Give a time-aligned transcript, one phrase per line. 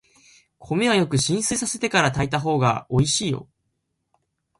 [0.57, 3.47] 米はよく浸水させてから炊いたほうがおいしいよ。